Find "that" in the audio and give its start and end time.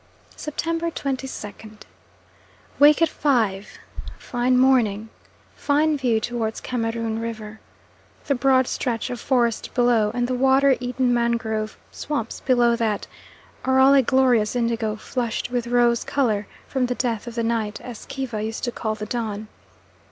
12.77-13.05